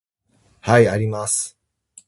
[0.69, 1.37] Hi, Arimas!